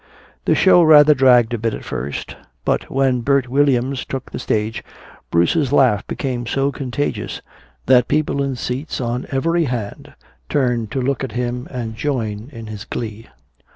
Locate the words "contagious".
6.71-7.43